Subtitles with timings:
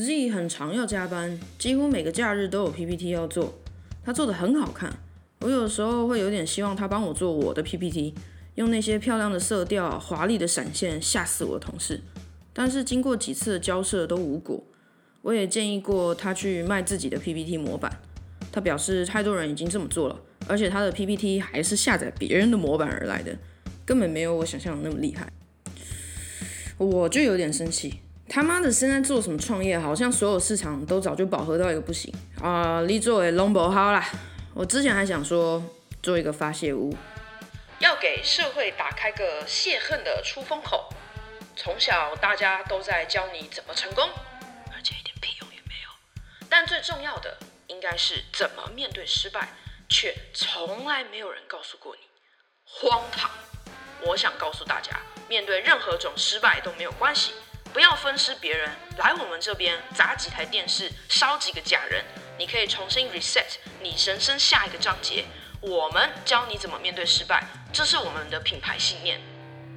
[0.00, 3.52] Z 很常要加班，几乎每个假日都有 PPT 要做。
[4.02, 4.90] 他做的很好看，
[5.40, 8.14] 我有时候会有点希望他帮我做我的 PPT，
[8.54, 12.00] 用那些漂亮的色调、华丽的闪现吓死我的同事。
[12.54, 14.64] 但是经过几次交涉都无果。
[15.20, 18.00] 我也建议过他去卖自己的 PPT 模板，
[18.50, 23.36] 他表示太多人已经这么做了，而且他的 PPT 还是下载别人的模板而来的，
[23.84, 25.30] 根本没有我想象的那么厉害。
[26.78, 28.00] 我就有点生气。
[28.32, 29.76] 他妈的，现在做什么创业？
[29.76, 32.80] 好像所有市场都早就饱和到一个不行啊！
[32.86, 34.08] 你作为龙博好啦，
[34.54, 35.60] 我之前还想说
[36.00, 36.96] 做一个发泄屋，
[37.80, 40.88] 要给社会打开个泄恨的出风口。
[41.56, 44.08] 从小大家都在教你怎么成功，
[44.72, 45.90] 而且一点屁用也没有。
[46.48, 49.48] 但最重要的应该是怎么面对失败，
[49.88, 52.02] 却从来没有人告诉过你。
[52.64, 53.28] 荒唐！
[54.06, 54.92] 我想告诉大家，
[55.28, 57.32] 面对任何种失败都没有关系。
[57.72, 62.04] 不要分尸别人，来我们这边砸几台电视，烧几个假人，
[62.36, 63.46] 你可以重新 reset
[63.80, 65.24] 你人生下一个章节。
[65.60, 69.20] 我们教你怎么面对失败，这是我们的品牌信念。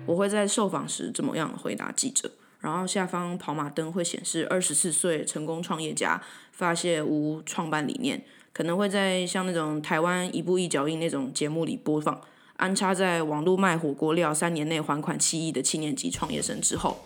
[0.07, 2.31] 我会在受访时怎么样回答记者？
[2.61, 6.19] 然后下方跑马灯会显示二十四岁成功创业家
[6.51, 12.19] 发泄无创办理念，可能会在像那种台湾一步一脚印那种节目里播放，
[12.55, 17.05] 安插在网络卖火锅料三年内还款七亿的七年级创业生之后。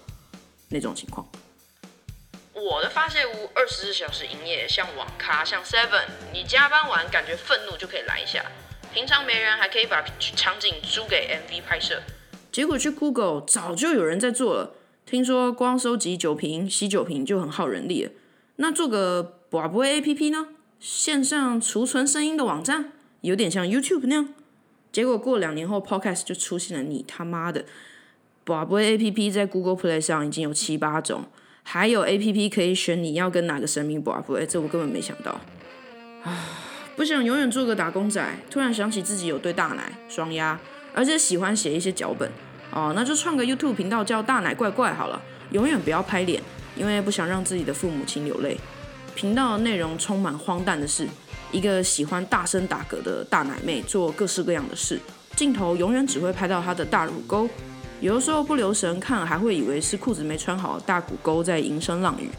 [0.69, 1.27] 那种情况，
[2.53, 8.43] 我的发泄屋二十四小时营业，像网咖，像 Seven，你加班完感觉愤怒就可以来一下。
[8.93, 12.01] 平常没人还可以把场景租给 MV 拍摄。
[12.51, 14.71] 结果去 Google 早就有人在做了，
[15.05, 18.11] 听说光收集酒瓶、洗酒瓶就很耗人力了。
[18.55, 20.47] 那做个宝贝 APP 呢？
[20.79, 24.33] 线上储存声音的网站，有点像 YouTube 那样。
[24.91, 27.65] 结果过两年后，Podcast 就出现了，你他妈的！
[28.47, 31.25] 宝贝 A P P 在 Google Play 上已经有七八种，
[31.63, 35.37] 还有 A P P 可以选你要跟哪个神明宝贝，这我根本没想到。
[36.23, 36.47] 啊，
[36.95, 40.57] 不想永远做个打工仔，突然想起自己有对大奶双鸭，
[40.93, 42.31] 而且喜欢写一些脚本，
[42.71, 45.21] 哦，那就创个 YouTube 频道叫大奶怪怪好了，
[45.51, 46.41] 永远不要拍脸，
[46.77, 48.57] 因为不想让自己的父母亲流泪。
[49.13, 51.05] 频道内容充满荒诞的事，
[51.51, 54.97] 一个喜欢大声打嗝的大奶妹做各式各样的事，
[55.35, 57.49] 镜头永远只会拍到她的大乳沟。
[57.99, 62.29] 有的时候不留神看，还会以为是裤子没穿好，大股沟在吟声浪语，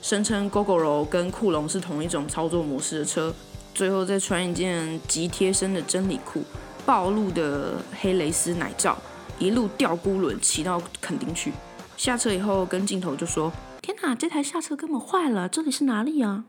[0.00, 3.34] 声称 GoGoRo 跟酷龙是同一种操作模式的车，
[3.74, 6.44] 最后再穿一件极贴身的真理裤，
[6.86, 8.96] 暴露的黑蕾丝奶罩，
[9.40, 11.52] 一路吊孤轮骑到垦丁去，
[11.96, 13.52] 下车以后跟镜头就说
[13.82, 16.44] ：“天哪，这台下车根本坏了，这里是哪里啊？”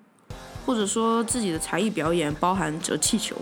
[0.68, 3.36] 或者说自己的才艺表演包含折气球，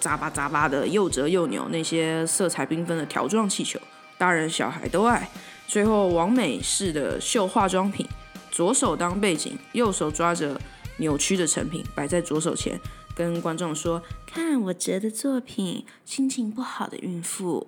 [0.00, 3.78] 扎巴扎巴的又折又扭，那些色彩缤纷的条状气球。
[4.18, 5.28] 大人小孩都爱。
[5.66, 8.06] 最后，王美式的秀化妆品，
[8.50, 10.60] 左手当背景，右手抓着
[10.98, 12.78] 扭曲的成品，摆在左手前，
[13.16, 17.66] 跟观众说：“看我折的作品，心情不好的孕妇。”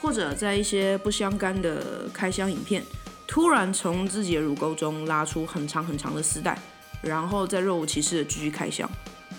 [0.00, 2.82] 或者在一些不相干的开箱影片，
[3.26, 6.56] 突然从自己的乳沟中拉出很长很长的丝带，
[7.02, 8.88] 然后再若无其事的继续开箱。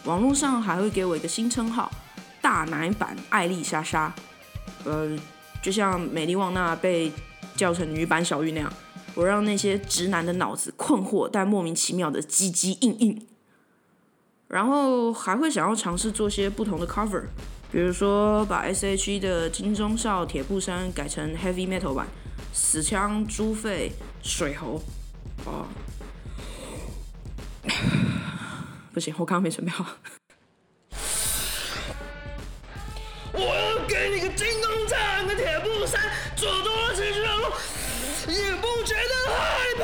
[0.03, 1.89] 网络上还会给我一个新称号：
[2.41, 4.13] 大奶版艾丽莎莎。
[4.83, 5.17] 呃。
[5.61, 7.11] 就像美丽旺娜被
[7.55, 8.73] 叫成女版小玉那样，
[9.13, 13.27] 我让那些直男的脑子困惑但莫名其妙的唧唧硬硬，
[14.47, 17.23] 然后还会想要尝试做些不同的 cover，
[17.71, 22.07] 比如说把 S.H.E 的金钟罩铁布衫改成 heavy metal 版，
[22.51, 23.91] 死枪猪肺
[24.23, 24.81] 水猴，
[25.45, 25.67] 哦，
[28.91, 29.85] 不行，我刚刚没准备好。
[33.43, 34.95] 我要给你个金钟罩
[35.27, 35.99] 个铁布衫，
[36.35, 37.51] 走多了几十路
[38.27, 39.39] 也不觉得害
[39.79, 39.83] 怕。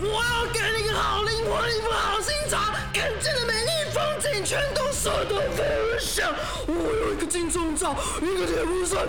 [0.00, 6.32] 我要给你个好灵魂，一副好心肠，看见的美丽风景全都射断飞而下。
[6.66, 9.06] 我有一个金钟罩，一个铁布衫，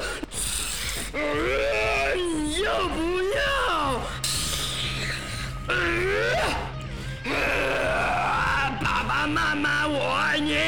[2.16, 4.02] 你要不要？
[8.82, 10.59] 爸爸妈妈，我爱你。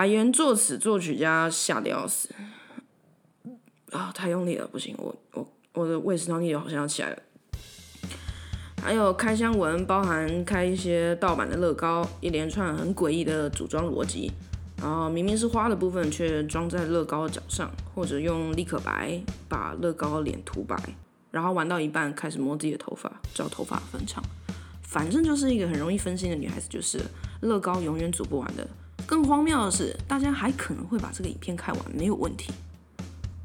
[0.00, 2.30] 把原作词作曲家吓得要死
[3.90, 4.10] 啊！
[4.14, 7.18] 太用力了，不行，我我我的胃食道逆流好像要起来了。
[8.80, 14.32] 还有开箱文，包含开一些盗版的乐高，一连串很诡异的组装逻辑。
[14.78, 19.20] 然后明明是花的部分，却装在乐高的脚上，或者用立可白
[19.50, 20.74] 把乐高脸涂白，
[21.30, 24.24] 然后玩到一半开始摸自己的头发，找头发分场。
[24.80, 26.98] 反正就是一个很容易分心的女孩子，就是
[27.42, 28.66] 乐高永远组不完的。
[29.10, 32.52] 更荒谬的是，大家还可能会把这个影片看完，没有问题。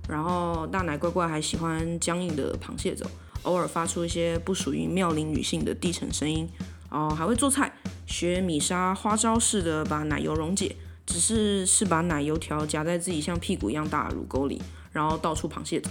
[0.08, 3.10] 然后大奶乖乖还喜欢僵硬的螃蟹走，
[3.42, 6.48] 偶尔发出一些不属于妙龄女性的低沉声音。
[6.92, 7.76] 哦，还会做菜，
[8.06, 15.90] 学米莎花招似的把奶油溶解，只是是把奶油条夹在自己像屁股一样大的乳沟里，然后到处螃蟹走，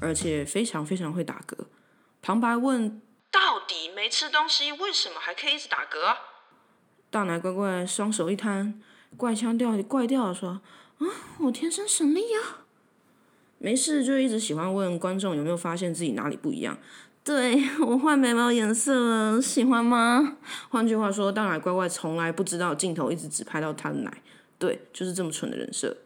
[0.00, 1.56] 而且非常非常会打嗝。
[2.22, 3.02] 旁白问：
[3.32, 6.16] 到底没吃东西，为什么还可以一直打嗝？
[7.10, 8.80] 大奶乖乖双手一摊，
[9.16, 10.60] 怪腔调怪调的说：
[10.98, 11.06] 啊，
[11.40, 12.38] 我天生神力呀！
[13.58, 16.76] 没事就一直喜欢问观众有没有发现自己哪里不一样。
[17.24, 20.36] 对我换眉毛颜色了，喜欢吗？
[20.68, 24.22] 换句话说，大奶乖乖从来不知道镜头一直只拍到他的奶，
[24.58, 25.96] 对，就是这么蠢的人设。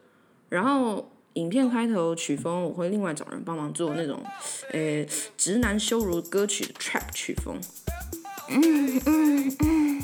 [0.49, 4.23] 然后影片开头曲风我会另外找人帮忙做那种，
[4.71, 5.07] 诶，
[5.37, 7.59] 直男羞辱歌曲的 trap 曲风。
[8.49, 10.03] 嗯嗯嗯，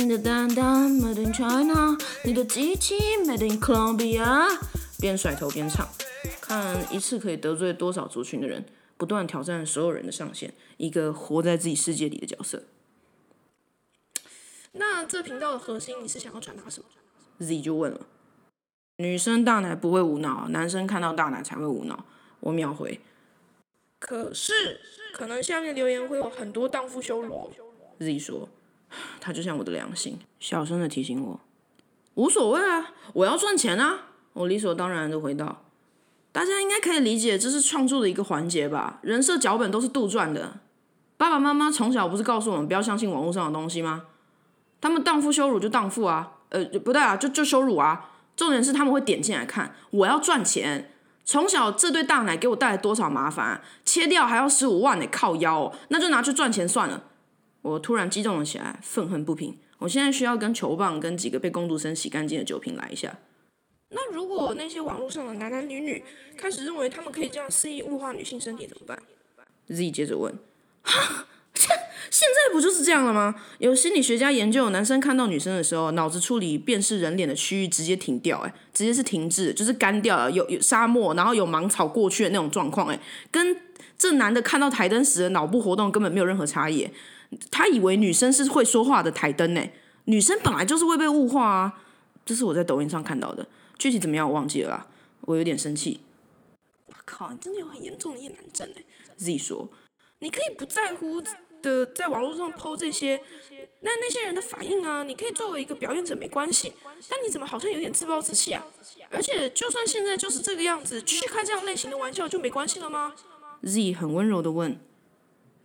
[0.00, 2.94] 你的蛋蛋 made in China，你的机器
[3.26, 4.46] made in Colombia，
[5.00, 5.88] 边甩头边唱，
[6.40, 8.64] 看一次可以得罪多少族群的人。
[8.96, 12.62] 不断挑战所有人的上限，一个活在自己世界里的角色。
[14.72, 16.86] 那这频道的核心，你是想要传达什么
[17.38, 18.06] ？Z 就问了。
[18.98, 22.04] 女生大奶不会无脑，男生看到大奶才会无脑。
[22.40, 23.00] 我秒回。
[23.98, 24.80] 可是，
[25.12, 27.52] 可能下面留言会有很多荡妇羞辱。
[27.98, 28.48] Z 说，
[29.20, 31.40] 他就像我的良心，小声的提醒我，
[32.14, 34.06] 无所谓啊，我要赚钱啊。
[34.34, 35.64] 我理所当然的回道。
[36.30, 39.00] 大家应该可以理解，这是创作的一个环节吧？
[39.02, 40.60] 人设脚本都是杜撰的。
[41.16, 44.04] 爸爸妈妈从小不是告诉我们不要相信网络上的东西吗？
[44.80, 48.10] 他们荡妇羞辱就荡妇啊，呃，不对啊，就就羞辱啊。
[48.36, 50.92] 重点是他们会点进来看，我要赚钱。
[51.24, 53.60] 从小这对大奶给我带来多少麻烦？
[53.84, 57.02] 切掉还要十五万呢，靠腰，那就拿去赚钱算了。
[57.68, 59.56] 我突然激动了起来，愤恨不平。
[59.78, 63.18] 我现在需要跟球棒跟几个被工读生洗干净的酒瓶来一下。
[63.90, 66.02] 那如果那些网络上的男男女女
[66.36, 68.98] 开始认为他们可以这样肆意物化女性身体怎么办
[69.68, 70.34] ？Z 接着问：
[70.82, 71.68] 哈，现
[72.10, 73.34] 现在不就是这样了吗？
[73.58, 83.00] 有心理学家研究，男生看到女生的时候，脑子处理辨识人脸的区域直接停掉，哎，直接是停滞，就是干掉了，有有沙漠，然后有芒草过去的那种状况，哎，
[83.30, 83.56] 跟
[83.96, 86.90] 这男的看到台灯时的脑部活动根本没有任何差异。
[87.50, 89.62] 他以为女生是会说话的台灯，呢，
[90.04, 91.82] 女生本来就是会被物化啊，
[92.24, 93.46] 这是我在抖音上看到的。
[93.78, 94.86] 具体怎么样我忘记了啦，
[95.22, 96.00] 我有点生气。
[96.86, 98.82] 我靠，你真的有很严重的厌男症哎
[99.16, 99.68] ！Z 说，
[100.20, 101.22] 你可以不在乎
[101.62, 103.20] 的在网络上抛这些，
[103.80, 106.72] 那那些人的反应啊，你可以作为一个表演者没关系。
[107.08, 108.64] 但你怎么好像有点自暴自弃啊？
[109.10, 113.14] 而且就算现在就是这个样子，继续开这样类型的玩笑就没关系了吗
[113.62, 114.80] ？Z 很温柔的问。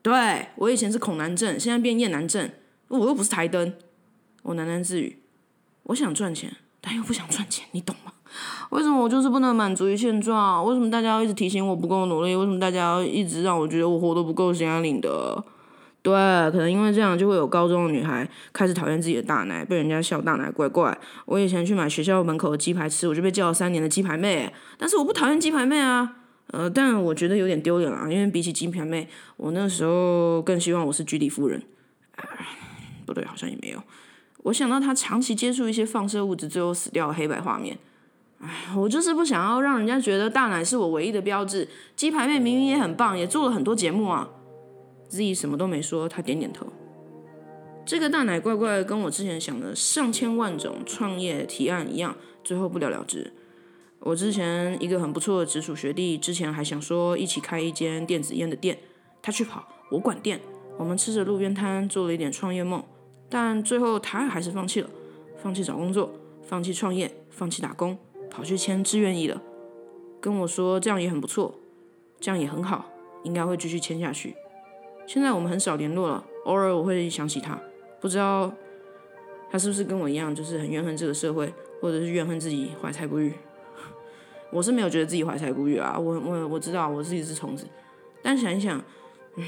[0.03, 2.51] 对我以前是恐男症，现在变厌男症，
[2.89, 3.73] 我又不是台灯。
[4.44, 5.23] 我喃喃自语，
[5.83, 6.53] 我想赚钱。
[6.85, 8.11] 但又不想赚钱，你懂吗？
[8.71, 10.65] 为什么我就是不能满足于现状？
[10.65, 12.35] 为什么大家要一直提醒我不够努力？
[12.35, 15.41] 为什么大家要一直让我觉得我活得不够心安领的？
[16.01, 16.11] 对，
[16.51, 20.97] 可能因为这样，就会有高中的女孩开始讨厌自己的大奶，被人家笑大奶怪怪。
[21.23, 24.53] 我以前去买学校门口的鸡排吃，我就被叫了三年的鸡排妹。
[24.77, 26.17] 但是我不讨厌鸡排妹啊，
[26.48, 29.07] 呃，但我觉得有点丢脸啊，因为比起鸡排妹，
[29.38, 31.62] 我那时候更希望我是居里夫人。
[33.06, 33.81] 不对，好像也没有。
[34.44, 37.78] 我想到他长期接触一些放射物质，最后死掉的黑白画面。
[38.40, 41.68] 哎，我就是不想要让人家觉得大奶是我唯一的标志。
[41.95, 44.30] 鸡排妹明明也很棒，也做了很多节目啊。
[45.09, 46.68] Z 什么都没说，他点点头。
[47.85, 53.33] 这个大奶怪怪跟我之前想的上千万种创业提案一样，最后不了了之。
[54.06, 58.78] 我之前一个很不错的直属学弟，之前还想说一起开一间电子烟的店，
[59.22, 60.42] 他去跑，我管店，
[60.78, 62.83] 我们吃着路边摊，做了一点创业梦。
[63.30, 64.90] 但最后他还是放弃了，
[65.38, 66.12] 放弃找工作，
[66.44, 67.98] 放弃创业，放弃打工，
[68.30, 69.42] 跑去签志愿役了。
[70.19, 71.56] 跟我说这样也很不错，
[72.19, 72.92] 这样也很好，
[73.24, 74.36] 应该会继续签下去。
[75.07, 77.57] 现在我们很少联络了，偶尔我会想起他，
[78.02, 78.52] 不知道
[79.50, 83.33] 他是不是跟我一样，就是很怨恨这个社会，或者是怨恨自己怀才不遇。
[84.54, 87.66] 我是没有觉得自己怀才不遇啊，我我我知道我自己是虫子，
[88.22, 88.80] 但想一想，
[89.36, 89.44] 嗯，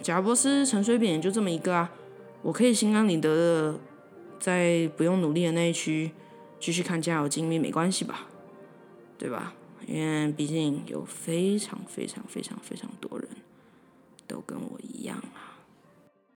[0.00, 1.90] 贾博士、陈水扁就这么一个啊。
[2.42, 3.80] 我可以心安理得的
[4.38, 6.12] 在不用努力的那一区
[6.60, 8.26] 继续看《家有精密》，没关系吧？
[9.18, 9.54] 对吧？
[9.86, 13.28] 因为毕竟有非常非常非常非常多人
[14.26, 15.53] 都跟我一样啊。